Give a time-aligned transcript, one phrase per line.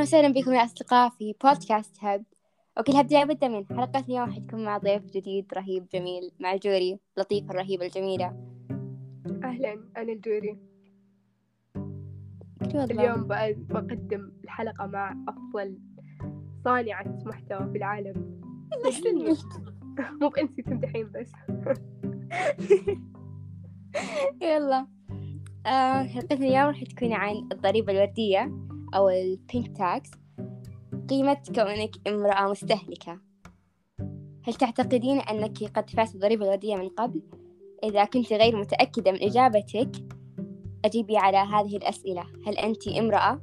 [0.00, 2.24] أهلا وسهلا بكم يا أصدقاء في بودكاست هب
[2.78, 7.50] وكل هبدأ بدأ من حلقة اليوم حتكون مع ضيف جديد رهيب جميل مع جوري لطيفة
[7.50, 8.26] الرهيبة الجميلة.
[9.44, 10.58] أهلا أنا الجوري.
[12.74, 15.78] اليوم بق- بقدم الحلقة مع أفضل
[16.64, 18.40] صانعة محتوى في العالم.
[20.22, 21.32] مو بأنتي تمدحين بس.
[24.42, 24.86] يلا.
[25.66, 28.69] آه، حلقتنا اليوم راح تكون عن الضريبة الوردية.
[28.94, 30.10] أو ال pink tax
[31.08, 33.18] قيمة كونك امرأة مستهلكة
[34.42, 37.22] هل تعتقدين أنك قد دفعت الضريبة الوردية من قبل؟
[37.84, 39.90] إذا كنت غير متأكدة من إجابتك
[40.84, 43.40] أجيبي على هذه الأسئلة هل أنت امرأة؟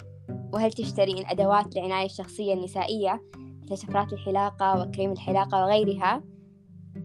[0.54, 3.22] وهل تشترين أدوات العناية الشخصية النسائية
[3.64, 6.24] مثل شفرات الحلاقة وكريم الحلاقة وغيرها؟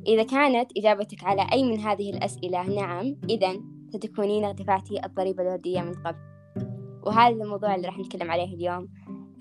[0.06, 5.94] إذا كانت إجابتك على أي من هذه الأسئلة نعم إذا ستكونين دفعتي الضريبة الوردية من
[5.94, 6.31] قبل
[7.02, 8.88] وهذا الموضوع اللي راح نتكلم عليه اليوم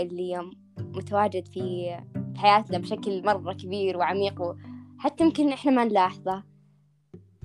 [0.01, 1.95] اللي متواجد في
[2.37, 6.43] حياتنا بشكل مرة كبير وعميق وحتى يمكن إحنا ما نلاحظه.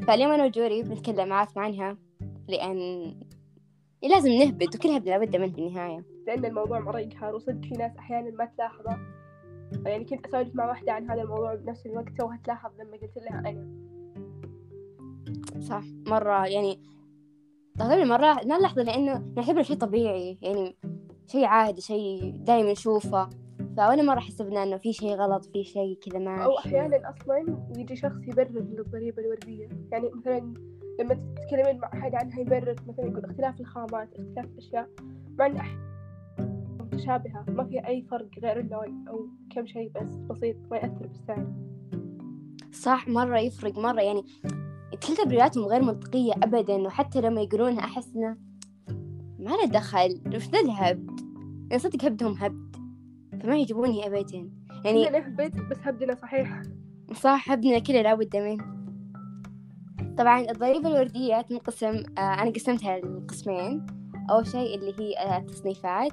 [0.07, 1.97] فاليوم أنا وجوري بنتكلم معاكم عنها
[2.49, 3.15] لأن
[4.03, 6.05] لازم نهبد وكل هبد لابد منه في النهاية.
[6.27, 8.99] لأن الموضوع مرة يقهر وصدق في ناس أحيانا ما تلاحظه.
[9.87, 13.41] يعني كنت أسولف مع واحدة عن هذا الموضوع بنفس الوقت توها تلاحظ لما قلت لها
[13.51, 13.87] أنا.
[15.61, 16.79] صح مرة يعني
[17.79, 20.77] تغلب المرة ما نلاحظه لأنه نعتبره شيء طبيعي يعني
[21.27, 23.29] شيء عادي شيء دايما نشوفه.
[23.77, 27.97] فولا مرة حسبنا إنه في شيء غلط في شيء كذا ما أو أحيانا أصلا يجي
[27.97, 29.69] شخص يبرر للضريبة الوردية.
[29.93, 30.55] يعني مثلا
[31.01, 34.89] لما تتكلمين مع أحد عنها يبرر مثلا يقول اختلاف الخامات اختلاف الأشياء.
[35.39, 35.59] مع إن
[36.81, 41.47] متشابهة ما فيها أي فرق غير اللون أو كم شيء بس بسيط ما يأثر بالسعر.
[42.73, 44.25] صح مرة يفرق مرة يعني
[44.97, 48.37] كل تبريراتهم غير منطقية أبدا وحتى لما يقولونها أحس إنه
[49.39, 50.23] ما له دخل.
[50.35, 51.21] وش ذا الهبد؟
[51.71, 52.77] يعني صدق هبدهم هبد
[53.43, 54.51] فما يجيبوني أبدا.
[54.85, 56.63] يعني يعني نهبط بس هبدنا صحيح.
[57.15, 58.77] صح هبدنا كذا لابد منه
[60.19, 63.87] طبعا الضريبة الوردية تنقسم آه أنا قسمتها لقسمين.
[64.31, 66.13] أول شيء اللي هي آه، التصنيفات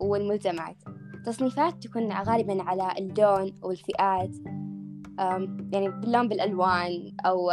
[0.00, 0.76] والملزمات.
[1.14, 4.36] التصنيفات تكون غالبا على اللون والفئات.
[5.72, 7.50] يعني باللون بالألوان أو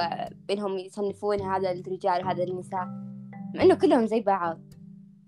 [0.48, 2.86] بينهم يصنفون هذا للرجال وهذا للنساء
[3.56, 4.62] مع إنه كلهم زي بعض.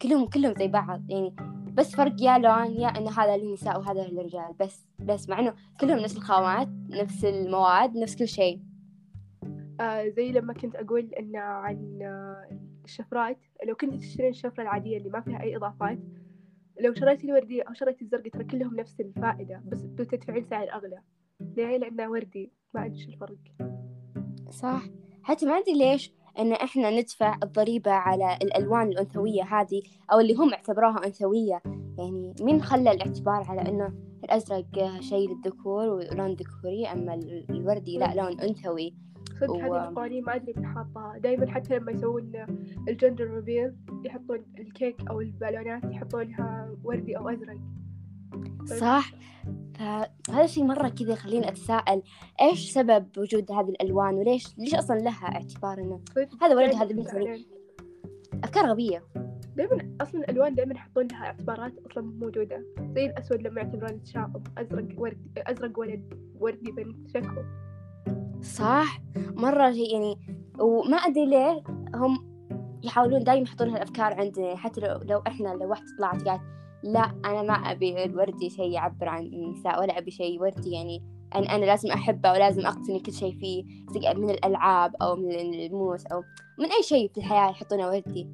[0.01, 1.09] كلهم كلهم زي بعض.
[1.09, 1.35] يعني
[1.73, 5.99] بس فرق يا لون يا إنه هذا للنساء وهذا للرجال بس بس مع إنه كلهم
[5.99, 8.61] نفس الخامات نفس المواد نفس كل شيء.
[9.79, 15.09] آه زي لما كنت أقول إن عن آه الشفرات لو كنت تشترين الشفرة العادية اللي
[15.09, 15.99] ما فيها أي إضافات
[16.81, 20.99] لو شريتي الوردية أو شريتي الزرقاء ترى كلهم نفس الفائدة بس بتدفعين سعر أغلى.
[21.39, 23.37] ليه لأنه وردي؟ ما أدري شو الفرق.
[24.49, 24.83] صح.
[25.23, 29.81] حتى ما أدري ليش إن إحنا ندفع الضريبة على الألوان الأنثوية هذه
[30.13, 31.61] أو اللي هم اعتبروها أنثوية؟
[31.97, 33.93] يعني مين خلى الاعتبار على إنه
[34.23, 38.93] الأزرق شيء للذكور ولون ذكوري أما ال- الوردي لا لون أنثوي؟
[39.41, 41.17] صدق و- هذه القوانين ما أدري من حاطها.
[41.17, 42.31] دايما حتى لما يسوون
[42.89, 43.73] الجندر ريفيل
[44.05, 47.57] يحطون الكيك أو البالونات يحطونها وردي أو أزرق.
[48.65, 49.11] صح؟
[49.75, 52.01] فهذا الشيء مرة كذا يخليني أتساءل
[52.41, 56.83] إيش سبب وجود هذه الألوان؟ وليش ليش أصلا لها اعتبار إنه صدق هذا ورد دايماً
[56.83, 57.39] هذا بنت.
[58.43, 59.03] أفكار غبية.
[59.55, 62.65] دائما أصلا الألوان دائما يحطون لها اعتبارات أصلا مو موجودة.
[62.95, 67.41] زي الأسود لما يعتبرون تشاؤم أزرق ورد أزرق ولد وردي بنت شكو
[68.41, 70.17] صح؟ مرة شيء يعني
[70.59, 71.63] وما أدري ليه
[71.95, 72.33] هم
[72.83, 76.41] يحاولون دايما يحطون هالأفكار عندنا حتى لو, لو إحنا لو واحدة طلعت قالت
[76.83, 81.03] لا أنا ما أبي الوردي شيء يعبر عن النساء ولا أبي شيء وردي يعني
[81.35, 83.63] أن أنا لازم أحبه ولازم أقتني كل شيء فيه
[84.15, 86.23] من الألعاب أو من الموس أو
[86.59, 88.31] من أي شيء في الحياة يحطونه وردي.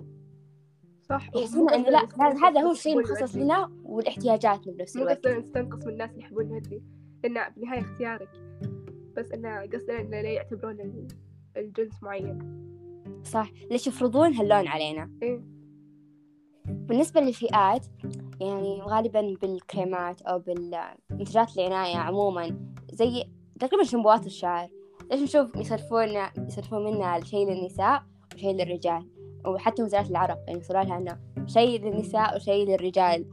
[1.09, 5.39] صح يحسون إنه لا هذا هذا هو الشيء المخصص لنا والاحتياجاتنا بنفس مو الوقت قصدنا
[5.39, 6.83] نستنقص من الناس اللي يحبون الوردي
[7.23, 8.29] لأن بالنهاية اختيارك.
[9.17, 11.07] بس إنه قصدنا إنه لا يعتبرون ال-
[11.57, 12.39] الجنس معين.
[13.23, 15.58] صح ليش يفرضون هاللون علينا؟ إيه.
[16.89, 17.85] بالنسبة للفئات
[18.39, 22.59] يعني غالبا بالكريمات أو بالمنتجات العناية عموما
[22.93, 23.23] زي
[23.59, 24.69] تقريبا شامبوات الشعر.
[25.11, 26.07] ليش نشوف يصرفون
[26.37, 28.03] يصرفون منها شيء للنساء
[28.35, 29.07] وشيء للرجال؟
[29.47, 33.25] وحتى مزارات العرق يعني يصيروا لها إنه شيء للنساء وشيء للرجال.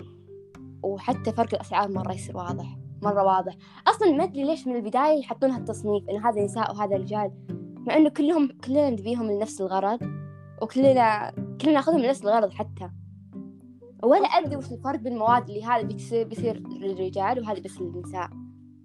[0.82, 3.54] وحتى فرق الأسعار مرة يصير واضح مرة واضح.
[3.88, 7.32] أصلا ما أدري ليش من البداية يحطون هالتصنيف إنه هذا نساء وهذا رجال
[7.86, 9.98] مع إنه كلهم كلنا نبيهم لنفس الغرض
[10.62, 11.30] وكلنا
[11.60, 12.90] كلنا ناخذهم لنفس الغرض حتى.
[14.02, 18.30] ولا أدري وش الفرق بالمواد اللي هذا بيصير بيصير للرجال وهذا بس للنساء.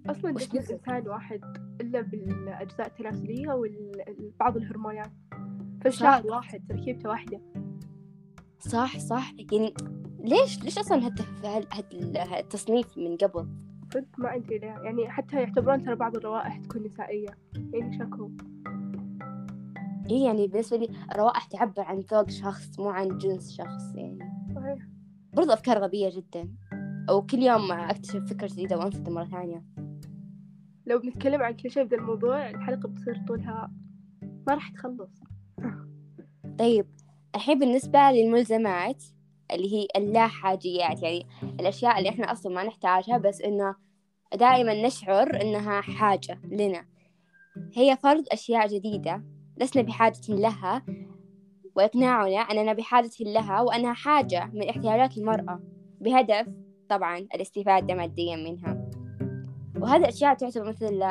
[0.06, 1.40] أصلا وش؟ الإنسان واحد
[1.80, 5.12] إلا بالأجزاء التناسلية وبعض الهرمونات.
[5.84, 7.40] فالشعر واحد تركيبته واحدة.
[8.58, 9.32] صح صح.
[9.52, 9.74] يعني
[10.20, 13.48] ليش ليش أصلا هالت- هال- هال- هالتصنيف من قبل؟
[13.94, 14.66] صدق ما أدري ليه.
[14.66, 17.28] يعني حتى يعتبرون ترى بعض الروائح تكون نسائية.
[17.72, 18.30] يعني شكو.
[20.10, 24.18] إيه يعني بالنسبة لي الروائح تعبر عن ذوق شخص مو عن جنس شخص يعني.
[24.54, 24.78] صحيح.
[25.32, 26.48] برضو أفكار غبية جدا.
[27.10, 29.64] وكل يوم أكتشف فكرة جديدة وأنصدم مرة ثانية.
[30.86, 33.72] لو بنتكلم عن كل شيء في ذا الموضوع الحلقة بتصير طولها
[34.46, 35.10] ما راح تخلص.
[36.58, 36.86] طيب
[37.34, 39.04] الحين بالنسبة للملزمات
[39.52, 41.26] اللي هي اللا حاجيات يعني
[41.60, 43.74] الأشياء اللي إحنا أصلا ما نحتاجها بس إنه
[44.34, 46.86] دائما نشعر إنها حاجة لنا.
[47.74, 49.24] هي فرض أشياء جديدة
[49.60, 50.82] لسنا بحاجة لها
[51.76, 55.60] وإقناعنا أننا بحاجة لها وأنها حاجة من احتياجات المرأة
[56.00, 56.46] بهدف
[56.88, 58.90] طبعا الاستفادة ماديا منها.
[59.80, 61.02] وهذه الأشياء تعتبر مثل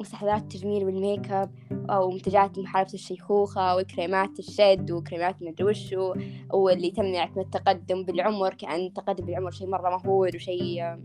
[0.00, 1.50] مستحضرات التجميل والميك اب
[1.90, 6.14] أو منتجات محاربة الشيخوخة وكريمات الشد وكريمات مدري وشو
[6.52, 10.96] واللي تمنعك من التقدم بالعمر كأن التقدم بالعمر شيء مرة مهول وشيء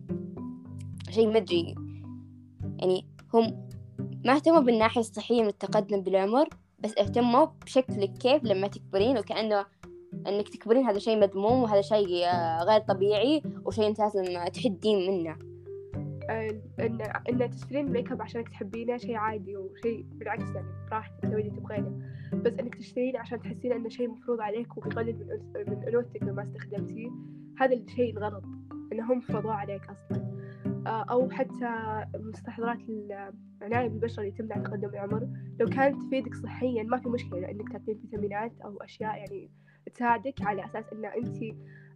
[1.10, 1.75] شيء مدري
[2.80, 3.68] يعني هم
[4.25, 6.50] ما اهتموا بالناحية الصحية من التقدم بالعمر
[6.84, 9.66] بس اهتموا بشكلك كيف لما تكبرين وكأنه
[10.28, 15.38] إنك تكبرين هذا شيء مذموم وهذا شيء آه، غير طبيعي وشيء أنت لازم تحدين منه.
[16.80, 21.60] ان ان تشترين ميك اب عشانك تحبينه شيء عادي وشيء بالعكس يعني براحتك تسوي اللي
[21.60, 22.02] تبغينه.
[22.34, 25.16] بس إنك تشترينه عشان تحسين إنه شيء مفروض عليك وبيقلل
[25.56, 27.10] من من أنوثتك لو ما استخدمتيه.
[27.58, 28.44] هذا الشيء الغلط
[28.92, 30.33] إنه هم فرضوه عليك أصلا.
[30.88, 32.78] آه، أو حتى مستحضرات
[33.62, 35.28] العناية بالبشرة اللي تمنع تقدم العمر.
[35.60, 39.50] لو كانت تفيدك صحيا ما في مشكلة انك تاخذين فيتامينات أو أشياء يعني
[39.94, 41.38] تساعدك على أساس إن أنت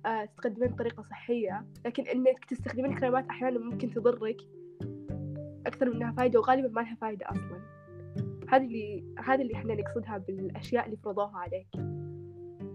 [0.06, 1.66] آه، تقدمين بطريقة صحية.
[1.86, 4.38] لكن إنك تستخدمين كريمات أحيانا ممكن تضرك
[5.66, 7.62] أكثر منها فايدة وغالبا ما لها فايدة أصلا.
[8.50, 11.68] هذا اللي هذا اللي إحنا نقصدها بالأشياء اللي فرضوها عليك.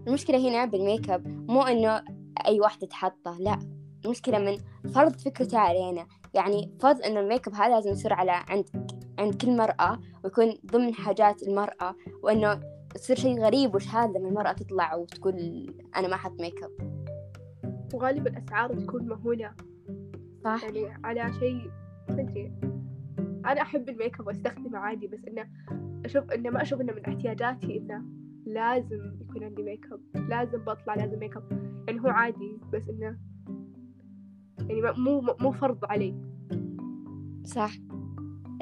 [0.07, 2.03] المشكلة هنا بالميك أب مو إنه
[2.47, 3.72] أي واحدة تحطه لا.
[4.05, 4.57] المشكلة من
[4.91, 8.65] فرض فكرته علينا يعني فرض إنه الميك أب هذا لازم يصير على عند
[9.19, 12.59] عند كل مرأة ويكون ضمن حاجات المرأة وإنه
[12.95, 17.03] يصير شيء غريب وش هذا لما المرأة تطلع وتقول أنا ما أحط ميك أب.
[17.93, 19.51] وغالبا اسعاره تكون مهولة.
[20.43, 20.63] صح.
[20.63, 21.71] يعني على شيء
[22.09, 22.53] ما ادري
[23.45, 25.47] أنا أحب الميك أب وأستخدمه عادي بس إنه
[26.05, 28.03] أشوف إنه ما أشوف إنه من احتياجاتي إنه
[28.45, 30.29] لازم يكون عندي ميك أب.
[30.29, 31.51] لازم بطلع لازم ميك أب.
[31.87, 33.17] يعني هو عادي بس إنه
[34.69, 36.15] يعني مو مو فرض علي
[37.45, 37.71] صح.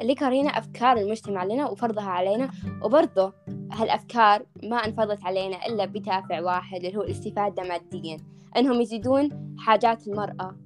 [0.00, 2.50] اللي كارينا أفكار المجتمع لنا وفرضها علينا
[2.82, 3.32] وبرضه
[3.72, 8.16] هالأفكار ما انفرضت علينا إلا بدافع واحد اللي هو الاستفادة ماديا.
[8.56, 10.56] إنهم يزيدون حاجات المرأة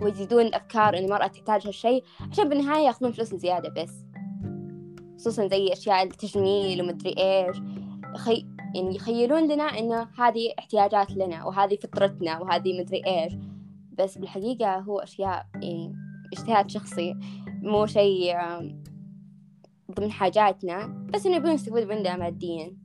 [0.00, 4.04] ويزيدون الأفكار إن المرأة تحتاج هالشيء عشان بالنهاية يأخذون فلوس زيادة بس.
[5.16, 7.56] خصوصا زي أشياء التجميل ومدري إيش.
[8.16, 8.46] خي...
[8.74, 13.32] يعني يخيلون لنا إنه هذه احتياجات لنا وهذه فطرتنا وهذه مدري إيش.
[13.98, 15.94] بس بالحقيقة هو أشياء يعني
[16.32, 17.14] اجتهاد شخصي
[17.62, 18.36] مو شيء
[19.90, 22.76] ضمن حاجاتنا بس إنه يبون يستفيدوا مننا ماديا.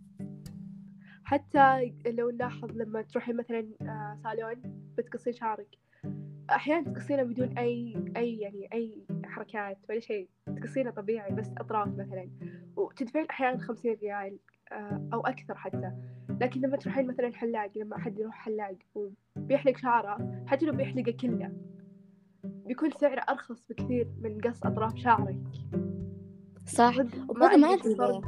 [1.23, 4.55] حتى لو نلاحظ لما تروحين مثلا آه، صالون
[4.97, 5.77] بتقصين شعرك
[6.49, 12.29] أحيانا تقصينه بدون أي أي يعني أي حركات ولا شيء تقصينه طبيعي بس أطراف مثلا.
[12.75, 14.37] وتدفعين أحيانا خمسين ريال
[14.71, 15.91] آه، أو أكثر حتى.
[16.41, 21.51] لكن لما تروحين مثلا حلاق لما أحد يروح حلاق وبيحلق شعره حتى لو بيحلقه كله
[22.43, 25.39] بيكون سعره أرخص بكثير من قص أطراف شعرك.
[26.65, 26.99] صح.
[27.29, 28.21] وبرضه ما أدري أدري.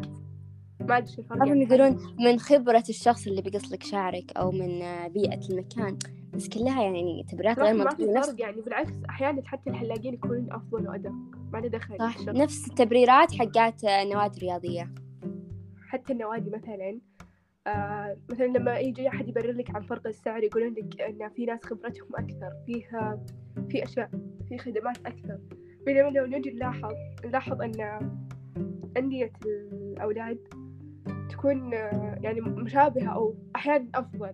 [0.81, 1.63] ما إيش الفرق بعضهم يعني.
[1.63, 5.97] يقولون من خبرة الشخص اللي بيقص لك شعرك أو من بيئة المكان
[6.33, 8.13] بس كلها يعني تبريرات غير منطقية.
[8.17, 8.61] نفس يعني.
[8.61, 11.11] بالعكس أحيانا حتى الحلاقين يكونون أفضل وأدق.
[11.53, 11.97] ما له دخل.
[11.99, 12.19] صح.
[12.27, 14.93] نفس التبريرات حقات النوادي الرياضية
[15.87, 16.99] حتى النوادي مثلا.
[17.67, 21.65] آه مثلا لما يجي أحد يبرر لك عن فرق السعر يقولون لك إن في ناس
[21.65, 23.19] خبرتهم أكثر فيها
[23.69, 24.09] في أشياء
[24.49, 25.39] في خدمات أكثر.
[25.85, 26.93] بينما لو نجي نلاحظ
[27.25, 27.99] نلاحظ أن
[28.97, 30.39] أندية الأولاد
[31.29, 34.33] تكون آه، يعني مشابهة أو أحيانا أفضل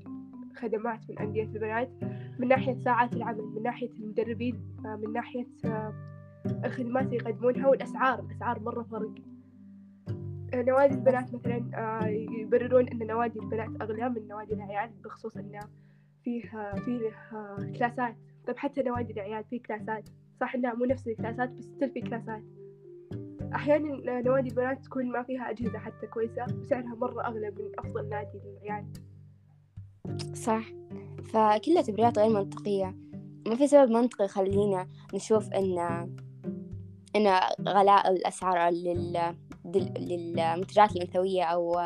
[0.55, 1.91] خدمات من أندية البنات
[2.39, 5.93] من ناحية ساعات العمل من ناحية المدربين آه، من ناحية آه،
[6.65, 9.13] الخدمات اللي يقدمونها والأسعار الأسعار مرة فرق.
[10.55, 15.59] نوادي البنات مثلا آه، يبررون أن نوادي البنات أغلى من نوادي العيال بخصوص أنه
[16.23, 16.99] فيه آه، فيه
[17.33, 18.15] آه، كلاسات.
[18.47, 20.09] طيب حتى نوادي العيال فيه كلاسات.
[20.41, 22.43] صح إنها مو نفس الكلاسات بس ستيل في كلاسات.
[23.55, 28.39] أحيانا نوادي البنات تكون ما فيها أجهزة حتى كويسة وسعرها مرة أغلى من أفضل نادي
[28.45, 28.85] للعيال.
[30.33, 30.63] صح.
[31.23, 32.95] فكلها تبريرات غير منطقية.
[33.47, 35.79] ما في سبب منطقي يخلينا نشوف إن
[37.15, 37.27] إن
[37.61, 39.35] غلاء الأسعار لل...
[39.65, 41.79] للمنتجات الأنثوية أو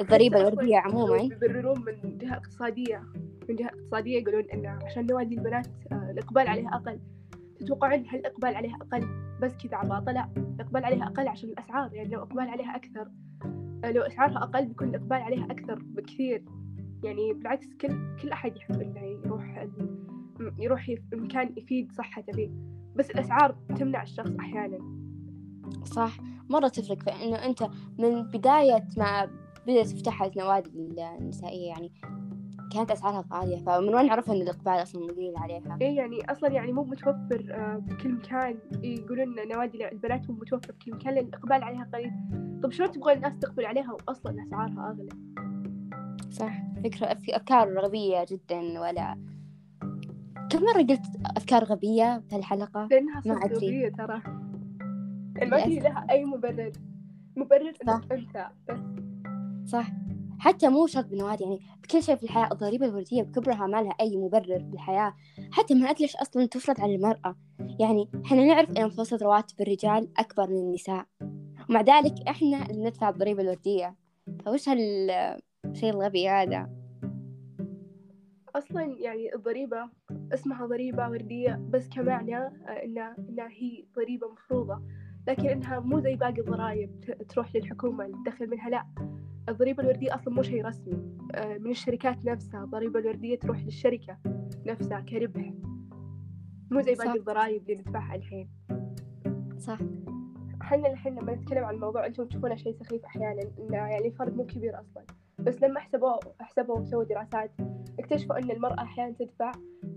[0.00, 1.16] الضريبة الوردية عموما.
[1.16, 3.02] يبررون من جهة اقتصادية
[3.48, 7.00] من جهة اقتصادية يقولون إن عشان نوادي البنات آه، الإقبال عليها أقل.
[7.58, 9.08] تتوقعون هل الإقبال عليها أقل؟
[9.42, 13.08] بس كذا عباطة لا الإقبال عليها أقل عشان الأسعار يعني لو إقبال عليها أكثر
[13.84, 16.44] آه، لو أسعارها أقل بيكون الإقبال عليها أكثر بكثير.
[17.04, 19.68] يعني بالعكس كل كل أحد يحب إنه يروح
[20.58, 22.50] يروح في مكان يفيد صحته فيه.
[22.96, 24.99] بس الأسعار تمنع الشخص أحيانا.
[25.84, 26.16] صح؟
[26.48, 27.62] مرة تفرق فإنه أنت
[27.98, 29.30] من بداية ما
[29.66, 30.70] بدأت فتحت نوادي
[31.18, 31.92] النسائية يعني
[32.72, 36.72] كانت أسعارها غالية فمن وين عرفوا إن الإقبال أصلا قليل عليها؟ إيه يعني أصلا يعني
[36.72, 41.88] مو متوفر آه، بكل مكان يقولون نوادي البنات مو متوفر بكل مكان لأن الإقبال عليها
[41.94, 42.12] قليل.
[42.62, 45.08] طب شلون تبغى الناس تقبل عليها وأصلا أسعارها أغلى؟
[46.30, 49.16] صح فكرة في أفكار غبية جدا ولا
[50.50, 51.02] كم مرة قلت
[51.36, 53.56] أفكار غبية في الحلقة لأنها ما أدري.
[53.56, 54.39] صغيرة ترى.
[55.44, 56.72] ما في لها أي مبرر؟
[57.36, 59.70] مبرر إنك أنت بس.
[59.70, 59.90] صح.
[60.38, 64.16] حتى مو شرط بالنوادي يعني بكل شيء في الحياة الضريبة الوردية بكبرها ما لها أي
[64.16, 65.14] مبرر بالحياة
[65.52, 67.36] حتى ما أدري ليش أصلا تفرض على المرأة؟
[67.80, 71.06] يعني إحنا نعرف أن متوسط رواتب الرجال أكبر من النساء
[71.68, 73.96] ومع ذلك إحنا اللي ندفع الضريبة الوردية.
[74.44, 76.70] فوش هالشيء الغبي هذا؟
[78.56, 79.88] أصلا يعني الضريبة
[80.34, 84.82] اسمها ضريبة وردية بس كمعنى آه، إنها إنها هي ضريبة مفروضة.
[85.30, 88.70] لكن إنها مو زي باقي الضرائب تروح للحكومة الدخل منها.
[88.70, 88.86] لا
[89.48, 91.16] الضريبة الوردية أصلا مو شيء رسمي.
[91.34, 94.18] آه، من الشركات نفسها الضريبة الوردية تروح للشركة
[94.66, 95.52] نفسها كربح
[96.70, 96.94] مو زي.
[96.94, 98.48] باقي الضرائب اللي ندفعها الحين.
[99.58, 99.78] صح.
[100.62, 104.46] إحنا الحين لما نتكلم عن الموضوع أنتم تشوفونه شيء سخيف أحيانا إنه يعني فرق مو
[104.46, 105.04] كبير أصلا.
[105.38, 107.50] بس لما حسبوا حسبوا وسووا دراسات
[107.98, 109.52] اكتشفوا إن المرأة أحيانا تدفع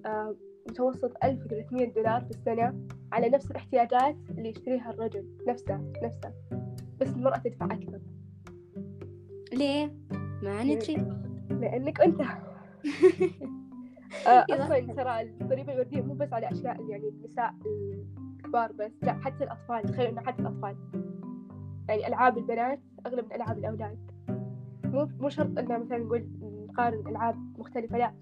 [0.06, 0.36] آه،
[0.70, 5.26] متوسط 1300 دولار في السنة على نفس الاحتياجات اللي يشتريها الرجل.
[5.48, 6.34] نفسها نفسها
[7.02, 8.00] بس المرأة تدفع أكثر.
[9.54, 9.94] ليه؟
[10.44, 10.96] ما ندري
[11.50, 12.22] لأنك أنت.
[14.28, 14.46] آه،.
[14.50, 17.54] أصلا ترى الضريبة الوردية مو بس على أشياء يعني النساء
[18.38, 19.82] الكبار بس لا حتى الأطفال.
[19.82, 20.76] تخيلوا إنه حتى الأطفال.
[21.90, 24.12] يعني ألعاب البنات أغلى من ألعاب الأولاد.
[24.84, 26.30] مو مو شرط إنه مثلا نقول
[26.70, 28.14] نقارن ألعاب مختلفة لا.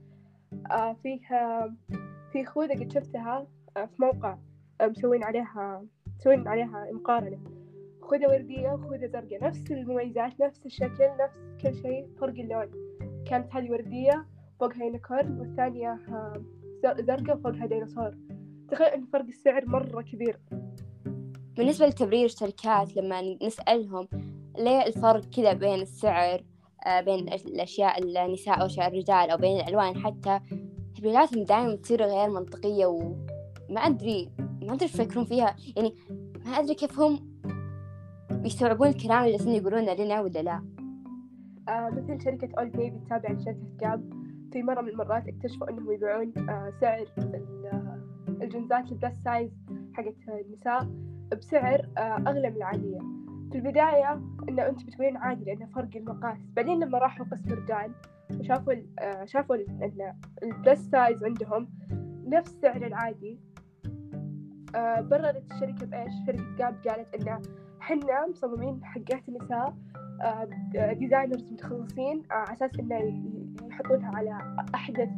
[0.72, 1.74] آه فيها
[2.32, 3.48] في خوذة قد شفتها
[3.78, 4.38] آه في موقع
[4.82, 5.86] آه مسوين عليها
[6.20, 7.40] مسوين عليها مقارنة.
[8.02, 12.72] خوذة وردية وخوذة زرقاء نفس المميزات نفس الشكل نفس كل شيء فرق اللون.
[13.28, 14.26] كانت هذه وردية
[14.60, 16.44] فوقها يونيكورن والثانية آه،
[16.84, 18.16] زر- زرقاء وفوقها ديناصور
[18.72, 20.40] تخيل إن فرق السعر مرة كبير.
[21.58, 24.08] بالنسبة لتبرير الشركات لما نسألهم
[24.58, 26.44] ليه الفرق كذا بين السعر
[27.06, 30.40] بين الأش- الأشياء النساء أو أشياء الرجال أو بين الألوان حتى
[31.02, 35.56] تبريراتهم دائما تصير غير منطقية وما أدري ما أدري يفكرون فيها.
[35.78, 35.96] يعني
[36.46, 37.20] ما أدري كيف هم
[38.46, 40.64] يستوعبون الكلام اللي جالسين يقولونه لنا ولا لا.
[41.70, 44.14] آه مثل شركة Old Navy التابعة لشركة Gap
[44.54, 47.98] في مرة من المرات اكتشفوا إنهم يبيعون آه سعر آه،
[48.42, 49.52] الجنزات ال plus size
[49.94, 50.16] حقت
[50.46, 50.88] النساء
[51.38, 53.00] بسعر آه أغلى من العادية.
[53.52, 56.38] في البداية إنه أنت بتقولين عادي لأنه فرق المقاس.
[56.56, 57.92] بعدين لما راحوا قسم الرجال
[58.40, 61.70] وشافوا ال- آه شافوا إن ال plus size عندهم
[62.28, 63.40] نفس سعر العادي
[64.76, 67.42] آه بررت الشركة بإيش؟ شركة جاب قالت إنه
[67.80, 69.74] حنا مصممين حقات النساء
[70.94, 73.24] ديزاينرز متخصصين آه، على أساس إنه
[73.70, 75.10] يحطونها على أحدث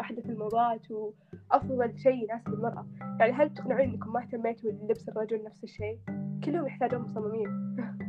[0.00, 2.86] أحدث الموضات وأفضل شيء يناسب المرأة
[3.20, 5.98] يعني هل تقنعون إنكم ما اهتميتوا للبس الرجل نفس الشيء؟
[6.44, 7.76] كلهم يحتاجون مصممين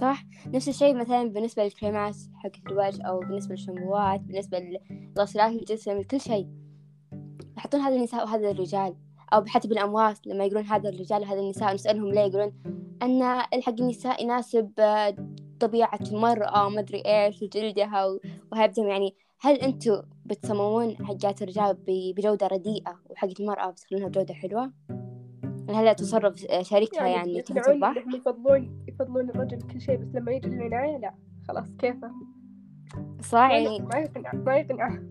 [0.00, 4.62] صح؟ نفس الشيء مثلا بالنسبة للكريمات حق الوجه أو بالنسبة للشامبوات بالنسبة
[5.16, 6.48] لغسالات الجسم كل شيء.
[7.56, 8.94] يحطون هذا النساء وهذا الرجال.
[9.32, 12.52] أو حتى بالأموات لما يقولون هذا الرجال وهذا النساء نسألهم ليه يقولون
[13.02, 13.22] أن
[13.54, 15.16] الحق النساء يناسب آه،
[15.60, 18.18] طبيعة المرأة ومدري إيش وجلدها
[18.52, 24.72] وهيبتهم يعني هل أنتوا بتصممون حقات الرجال بجودة رديئة وحق المرأة بتخلونها بجودة حلوة؟
[25.70, 30.48] هل هذا تصرف شركة يعني تربح؟ إنهم يفضلون يفضلون الرجل بكل شيء بس لما يجي
[30.48, 31.14] العناية لا
[31.48, 32.10] خلاص كيفه؟
[33.20, 35.02] صح ما يعني ما يقنع ما يقنع.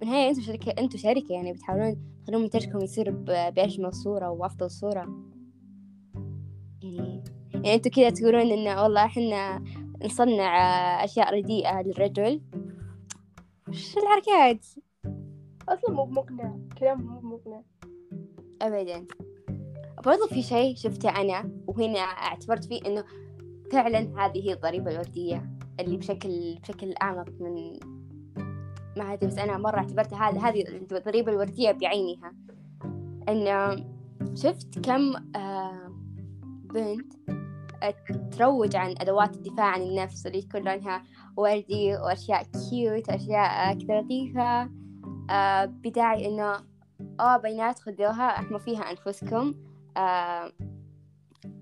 [0.00, 5.32] بالنهاية أنتوا شركة أنتوا شركة يعني بتحاولون تخلون منتجكم يصير بأجمل صورة وأفضل صورة.
[6.82, 7.22] يعني
[7.54, 9.64] يعني أنتوا كذا تقولون إن والله إحنا
[10.04, 10.54] نصنع
[11.04, 12.40] أشياء رديئة للرجل؟
[13.68, 14.66] وش الحركات؟
[15.68, 17.62] أصلا مو مقنع كلام مو مقنع
[18.62, 19.06] أبدا.
[20.04, 23.04] برضو في شيء شفته أنا وهنا اعتبرت فيه إنه
[23.72, 27.78] فعلا هذه هي الضريبة الوردية اللي بشكل بشكل أعمق من
[28.96, 32.32] ما أدري بس أنا مرة اعتبرتها هذا هذه الضريبة الوردية بعينها
[33.28, 33.84] إنه
[34.34, 35.92] شفت كم آه،
[36.74, 37.12] بنت
[38.32, 41.02] تروج عن أدوات الدفاع عن النفس اللي تكون لونها
[41.36, 44.70] وردي وأشياء كيوت وأشياء آه، كذا لطيفة.
[45.30, 46.56] آه بداعي إنه
[47.20, 49.54] آه بينات خذوها أحموا فيها أنفسكم.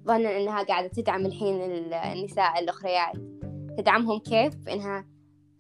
[0.07, 1.55] ظنا إنها قاعدة تدعم الحين
[1.93, 3.17] النساء الأخريات.
[3.79, 5.07] تدعمهم كيف؟ إنها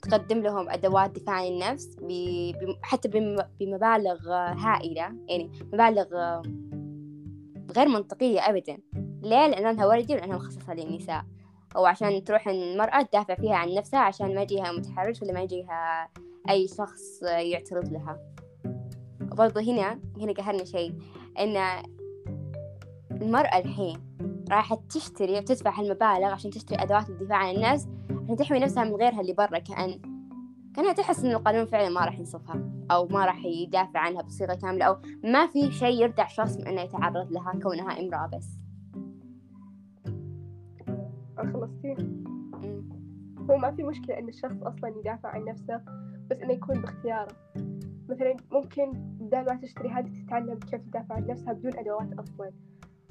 [0.03, 1.97] تقدم لهم أدوات دفاع عن النفس
[2.83, 3.09] حتى
[3.61, 5.15] بمبالغ هائلة.
[5.29, 6.07] يعني مبالغ
[7.77, 8.79] غير منطقية أبدا.
[9.23, 11.25] ليه؟ لأنها وردي ولأنها مخصصة للنساء.
[11.77, 16.09] أو عشان تروح المرأة تدافع فيها عن نفسها عشان ما يجيها متحرش ولا ما يجيها
[16.51, 18.19] أي شخص يعترض لها.
[19.33, 20.95] وبرضه هنا هنا قهرني شيء.
[21.39, 21.57] إن
[23.23, 23.99] المرأة الحين
[24.51, 27.89] راحت تشتري وتدفع المبالغ عشان تشتري أدوات الدفاع عن النفس
[28.25, 30.01] عشان تحمي نفسها من غيرها اللي برا كأن
[30.77, 34.85] كأنها تحس إن القانون فعلا ما راح ينصفها أو ما راح يدافع عنها بصيغة كاملة
[34.85, 38.61] أو ما في شيء يردع شخص من إنه يتعرض لها كونها امرأة بس.
[41.37, 41.97] خلصتي؟
[43.51, 45.81] هو ما في مشكلة إن الشخص أصلا يدافع عن نفسه
[46.31, 47.37] بس إنه يكون باختياره.
[48.09, 52.51] مثلا ممكن بدل ما تشتري هذه تتعلم كيف تدافع عن نفسها بدون أدوات أصلا.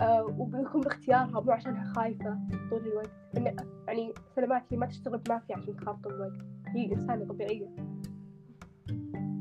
[0.01, 2.39] آه وبيكون باختيارها مو عشانها خايفة
[2.69, 3.11] طول الوقت.
[3.37, 3.55] إن
[3.87, 6.45] يعني سلامات هي ما تشتغل بمافيا عشان تخاف طول الوقت.
[6.67, 7.69] هي إنسانة طبيعية.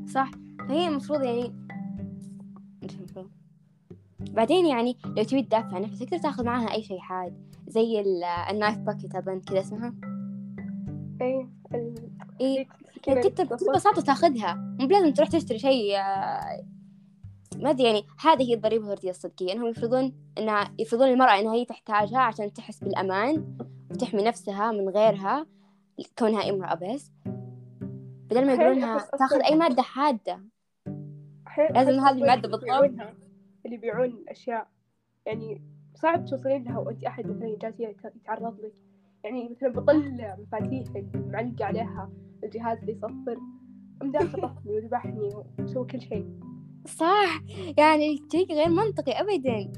[0.07, 0.31] صح.
[0.67, 1.55] فهي المفروض يعني
[4.19, 7.33] بعدين يعني لو تبي تدافع عن نفسك تقدر تاخذ معاها أي شيء حاد
[7.67, 8.01] زي
[8.51, 9.93] النايف باكيت أظن كذا اسمها.
[11.21, 11.49] إيه
[12.41, 12.67] إيه
[13.07, 14.53] يعني تقدر بكل بساطة تاخذها.
[14.79, 16.65] مو بلازم تروح تشتري شيء آه،
[17.59, 21.65] ما أدري يعني هذه هي الضريبة الوردية الصدقية إنهم يفرضون إنها يفرضون المرأة إنها هي
[21.65, 23.57] تحتاجها عشان تحس بالأمان
[23.91, 25.45] وتحمي نفسها من غيرها
[26.19, 27.11] كونها امرأة بس.
[28.29, 30.39] بدل ما يقولونها تاخذ أي مادة حادة.
[31.57, 32.63] لازم هذه المادة بالضبط.
[33.65, 34.67] اللي يبيعون الأشياء.
[35.25, 35.61] يعني
[35.95, 37.79] صعب توصلين لها وأنت أحد مثلا جالس
[38.15, 38.73] يتعرض لك.
[39.23, 42.09] يعني مثلا بطل مفاتيح المعلقة عليها
[42.43, 43.37] الجهاز اللي يصفر
[44.03, 46.48] مداخل طفني وذبحني وسوي كل شيء.
[46.85, 47.41] صح.
[47.77, 49.71] يعني شيء غير منطقي أبدا.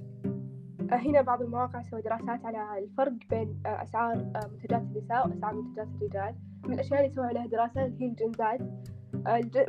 [0.92, 4.16] هنا بعض المواقع سوى دراسات على الفرق بين أسعار
[4.52, 6.36] منتجات النساء وأسعار منتجات الرجال.
[6.66, 8.60] من الأشياء اللي سووا عليها دراسات هي الجنزات.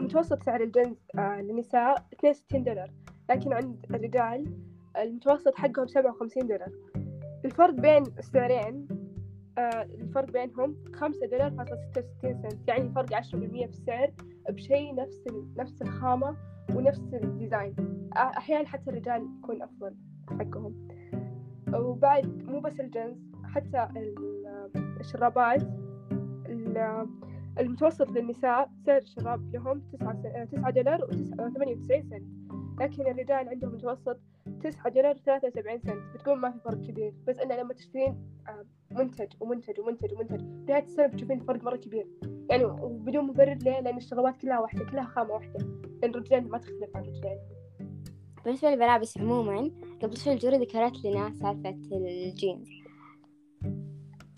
[0.00, 2.90] متوسط سعر الجنز للنساء 62 دولار
[3.30, 4.46] لكن عند الرجال
[4.98, 6.72] المتوسط حقهم سبعة وخمسين دولار.
[7.44, 8.88] الفرق بين السعرين
[9.58, 14.12] آه الفرق بينهم خمسة دولار فاصلة ستة وستين سنت يعني فرق عشرة بالمية في السعر
[14.48, 15.24] بشيء نفس
[15.56, 16.36] نفس الخامة
[16.76, 17.74] ونفس الديزاين
[18.16, 19.94] أحيانا حتى الرجال يكون أفضل
[20.30, 20.88] حقهم.
[21.74, 23.88] وبعد مو بس الجنس حتى
[25.00, 25.62] الشرابات
[27.58, 32.22] المتوسط للنساء سعر الشراب لهم تسعة, تسعة دولار وثمانية وتسعين سنت.
[32.80, 34.20] لكن الرجال عندهم متوسط
[34.62, 36.02] تسعة دولار ثلاثة وسبعين سنت.
[36.14, 37.14] بتقول ما في فرق كبير.
[37.26, 38.16] بس إنه لما تشترين
[38.48, 42.06] آه، منتج ومنتج ومنتج ومنتج بنهاية السنة بتشوفين فرق مرة كبير.
[42.50, 45.66] يعني وبدون مبرر ليه؟ لأن الشغلات كلها واحدة كلها خامة واحدة.
[46.10, 47.38] الرجال ما تختلف عن الرجال.
[48.44, 49.70] بالنسبة للملابس عموما
[50.02, 52.68] قبل شوي الجوري ذكرت لنا سالفة الجينز.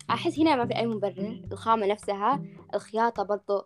[0.09, 3.61] أحس هنا ما في أي مبرر الخامة نفسها الخياطة برضو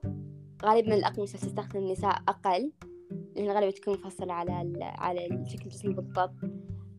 [0.66, 2.72] غالبا الأقمشة تستخدم النساء أقل
[3.36, 6.36] لأن غالبا تكون مفصلة على على شكل الجسم بالضبط.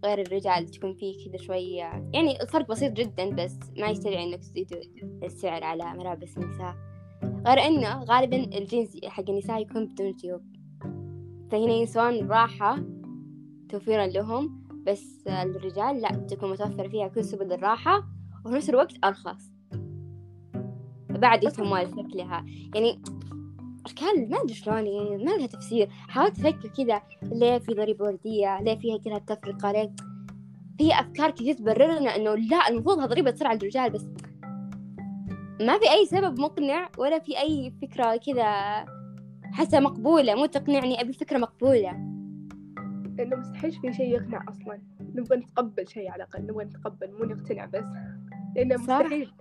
[0.04, 1.82] غير الرجال تكون فيه كذا شوية
[2.14, 4.78] يعني الفرق بسيط جدا بس ما يستدعي إنك تزيدوا
[5.22, 6.74] السعر على ملابس النساء.
[7.46, 10.59] غير إنه غالبا الجينز حق النساء يكون بدون جيوب.
[11.50, 12.78] فهنا ينسون راحة
[13.68, 18.02] توفيرا لهم بس الرجال لا تكون متوفرة فيها كل سبل الراحة
[18.44, 19.50] وفي نفس الوقت أرخص.
[21.10, 23.02] بعد يهتمون شكلها يعني
[23.86, 25.88] أشكال ما أدري شلون يعني ما لها تفسير.
[25.90, 29.94] حاولت أفكر كذا ليه في ضريبة وردية؟ ليه فيها كذا التفرقة ليه؟
[30.78, 34.06] في أفكار كثير تبرر لنا إنه لا المفروض هالضريبة تصير على الرجال بس
[35.60, 38.84] ما في أي سبب مقنع ولا في أي فكرة كذا
[39.52, 41.90] حتى مقبولة مو تقنعني أبي فكرة مقبولة.
[43.20, 44.78] إنه مستحيل في شيء يقنع أصلا.
[45.00, 47.84] نبغى نتقبل شيء على الأقل نبغى نتقبل مو نقتنع بس.
[48.56, 49.32] لأنه مستحيل.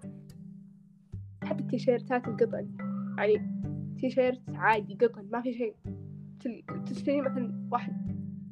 [1.44, 2.72] حتى التيشيرتات القطن؟
[3.18, 3.52] يعني
[4.00, 5.76] تيشيرت عادي قطن ما في شيء.
[6.86, 7.94] تشتري مثلا واحد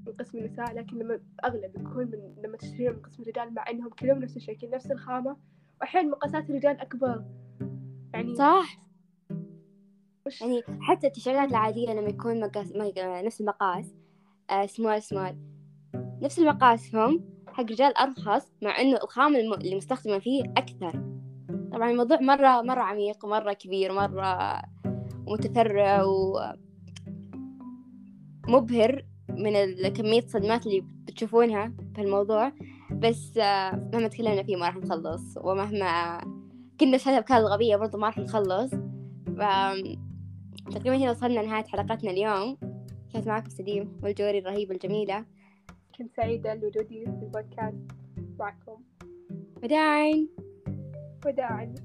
[0.07, 3.89] من قسم النساء لكن لما أغلى يكون من لما تشتريه من قسم الرجال مع إنهم
[3.89, 5.37] كلهم نفس الشكل نفس الخامة.
[5.81, 7.25] وأحيانا مقاسات الرجال أكبر.
[8.13, 8.86] يعني صح.
[10.41, 13.95] يعني حتى التيشيرتات العادية لما يكون مقاس نفس المقاس
[14.49, 15.37] آه small small
[16.21, 21.03] نفس المقاس هم حق رجال أرخص مع إنه الخامة اللي مستخدمة فيه أكثر.
[21.71, 24.61] طبعا الموضوع مرة مرة عميق مرة كبير مرة
[25.27, 26.03] متفرع
[28.47, 32.51] ومبهر من كمية الصدمات اللي بتشوفونها في الموضوع.
[32.91, 35.37] بس آه، مهما تكلمنا فيه ما راح نخلص.
[35.37, 36.21] ومهما
[36.79, 38.71] كنا نشهدها بكل الغبية برضو ما راح نخلص.
[40.71, 42.57] تقريبا هنا وصلنا لنهاية حلقتنا اليوم.
[43.13, 45.25] كانت معكم سليم والجوري الرهيبة الجميلة.
[45.97, 47.91] كنت سعيدة لوجودي في البودكاست.
[48.39, 48.81] معكم.
[49.63, 50.27] وداعا
[51.25, 51.75] وداعا